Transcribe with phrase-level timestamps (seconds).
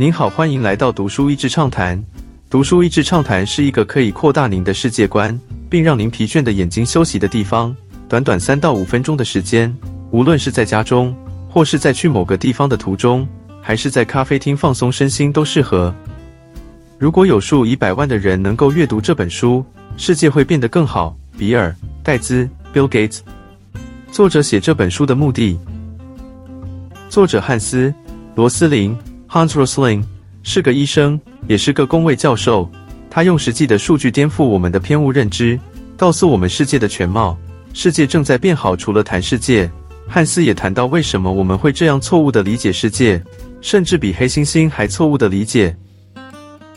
[0.00, 2.02] 您好，欢迎来到读书益智畅谈。
[2.48, 5.38] 读书益智畅谈是一个可以扩大您的世界观，
[5.68, 7.76] 并让您疲倦的眼睛休息的地方。
[8.08, 9.70] 短短三到五分钟的时间，
[10.10, 11.14] 无论是在家中，
[11.50, 13.28] 或是在去某个地方的途中，
[13.60, 15.94] 还是在咖啡厅放松身心，都适合。
[16.98, 19.62] 如果有数以百万的人能够阅读这本书，
[19.98, 21.14] 世界会变得更好。
[21.36, 21.68] 比尔·
[22.02, 23.18] 盖茨 （Bill Gates）
[24.10, 25.58] 作者写这本书的目的。
[27.10, 27.88] 作者汉斯·
[28.34, 28.96] 罗斯林。
[29.30, 30.02] Hans Rosling
[30.42, 32.68] 是个医生，也是个公卫教授。
[33.08, 35.56] 他用实际的数据颠覆我们的偏误认知，
[35.96, 37.38] 告诉我们世界的全貌。
[37.72, 38.74] 世界正在变好。
[38.74, 39.70] 除了谈世界，
[40.08, 43.22] 汉斯也谈到为什么我们会这样错误的理解世界，
[43.60, 45.76] 甚至比黑猩猩还错误的理解。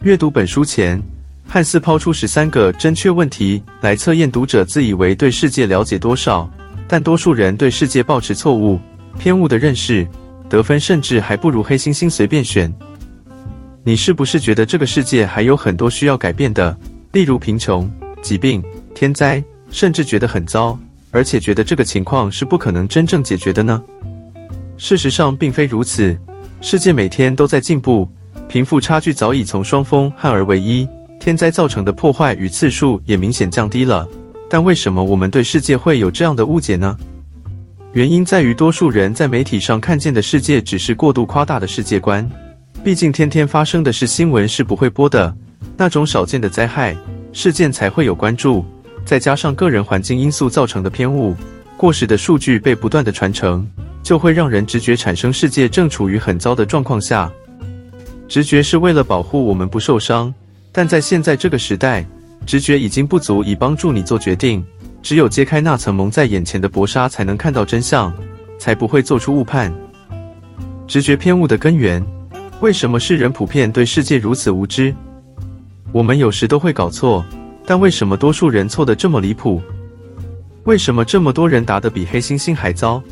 [0.04, 1.02] 阅读本书前，
[1.48, 6.48] 汉斯抛出十三个正确问题来测验读者自以为对世界了解多少，
[6.88, 8.80] 但多数人对世界保持错误、
[9.18, 10.08] 偏误的认识。
[10.54, 12.72] 得分甚至还不如黑猩猩随便选。
[13.84, 16.78] 你是不是觉得这个世界还有很多需要改变的？
[17.12, 17.92] 例如贫穷、
[18.22, 20.78] 疾病、天灾，甚至觉得很糟，
[21.10, 23.82] 而且觉得这个情况是不可能真正解决的呢？
[24.78, 26.16] 事实上并非如此，
[26.62, 28.08] 世界每天都在进步，
[28.48, 30.88] 贫富差距早已从双峰汉而为一，
[31.20, 34.08] 天灾造成的破坏与次数也明显降低了。
[34.48, 36.96] 但为什么我们对世界会有这样的误解呢？
[37.94, 42.28] 原因在于，多数人在媒体上看见的世界只是过度夸大的世界观。
[42.84, 45.32] 毕竟，天天发生的是新闻是不会播的，
[45.78, 46.98] 那种少见的灾害
[47.34, 48.66] 事件才会有关注。
[49.06, 51.36] 再加上个人环境因素造成的偏误，
[51.78, 53.64] 过时的数据被不断的传承，
[54.02, 57.32] 就会让人直觉产生世界正处于很糟的状况下。
[58.28, 60.34] 直觉是为了保护我们不受伤，
[60.72, 62.04] 但在现在这个时代，
[62.44, 64.66] 直觉已经不足以帮助你做决定。
[65.04, 68.12] 只有揭开那层蒙在眼前的薄纱，才能看到真相，
[68.58, 69.72] 才不会做出误判。
[70.88, 72.02] 直觉偏误的根源，
[72.62, 74.96] 为什么世人普遍对世界如此无知？
[75.92, 77.24] 我们有时都会搞错，
[77.66, 79.62] 但为什么多数人错得这么离谱？
[80.64, 83.04] 为什么这么多人答得比黑猩猩还糟？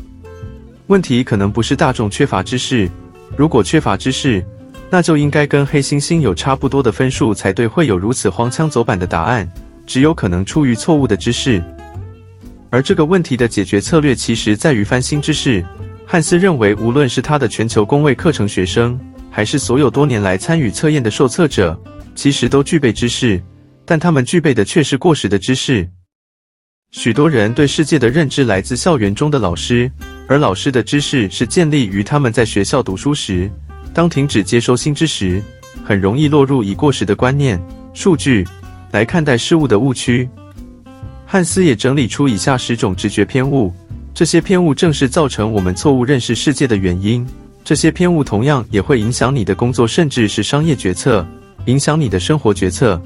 [0.86, 2.88] 问题可能不是大众缺乏知识，
[3.36, 4.42] 如果缺乏知识，
[4.88, 9.46] 那就应该跟黑猩猩有差不多的分数才对，会有如此荒腔走板的答案，
[9.86, 11.62] 只有可能出于错误的知识。
[12.72, 15.62] 而这个问题的解决策略，其实在于翻新知识。
[16.06, 18.98] 汉斯认为，无论是他的全球工位课程学生，
[19.30, 21.78] 还是所有多年来参与测验的受测者，
[22.14, 23.38] 其实都具备知识，
[23.84, 25.86] 但他们具备的却是过时的知识。
[26.92, 29.92] 许多人对世界的认知来自校园中的老师，
[30.26, 33.50] 而老师的知识是建立于他们在学校读书时。
[33.92, 35.42] 当停止接收新知识，
[35.84, 37.62] 很容易落入以过时的观念、
[37.92, 38.48] 数据
[38.92, 40.26] 来看待事物的误区。
[41.32, 43.72] 汉斯也整理出以下十种直觉偏误，
[44.12, 47.26] 这些偏误正是造成我们错误认识世界的原因。
[47.64, 51.26] 这些偏误同样也会影响你的工作，甚至是商业决策，
[51.64, 53.00] 影响你的生活决策。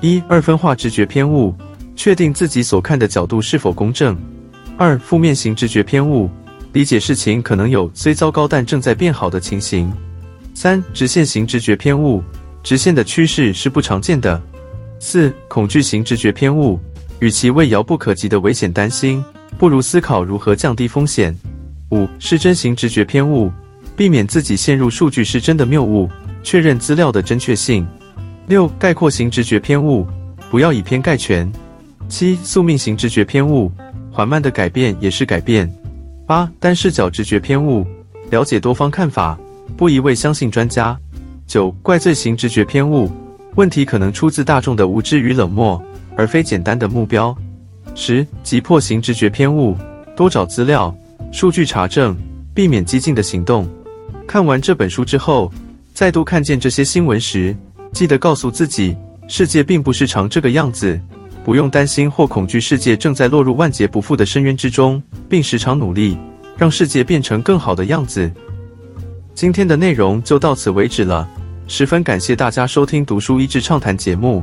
[0.00, 1.52] 一、二分化直觉偏误，
[1.96, 4.16] 确定自己所看的角度是否公正。
[4.76, 6.30] 二、负面型直觉偏误，
[6.72, 9.92] 理解事情可能有虽糟糕但正在变好的情形。
[10.54, 12.22] 三、直线型直觉偏误，
[12.62, 14.40] 直线的趋势是不常见的。
[15.00, 16.78] 四、恐惧型直觉偏误。
[17.20, 19.24] 与其为遥不可及的危险担心，
[19.58, 21.36] 不如思考如何降低风险。
[21.90, 23.50] 五、失真型直觉偏误，
[23.96, 26.08] 避免自己陷入数据失真的谬误，
[26.42, 27.86] 确认资料的正确性。
[28.46, 30.06] 六、概括型直觉偏误，
[30.50, 31.50] 不要以偏概全。
[32.08, 33.70] 七、宿命型直觉偏误，
[34.12, 35.70] 缓慢的改变也是改变。
[36.26, 37.86] 八、单视角直觉偏误，
[38.30, 39.38] 了解多方看法，
[39.76, 40.98] 不一味相信专家。
[41.46, 43.10] 九、怪罪型直觉偏误，
[43.56, 45.82] 问题可能出自大众的无知与冷漠。
[46.18, 47.34] 而非简单的目标。
[47.94, 49.76] 十、急迫型直觉偏误，
[50.16, 50.92] 多找资料、
[51.32, 52.16] 数据查证，
[52.52, 53.68] 避免激进的行动。
[54.26, 55.50] 看完这本书之后，
[55.94, 57.56] 再度看见这些新闻时，
[57.92, 58.96] 记得告诉自己，
[59.28, 61.00] 世界并不是常这个样子，
[61.44, 66.18] 不用担心或恐惧世界正在落入万劫不复的深渊之中，并时常努力
[66.56, 68.28] 让世界变成更好的样子。
[69.34, 71.28] 今天的内容就到此为止了，
[71.68, 74.42] 十分感谢大家收听《读书益智畅谈》节目。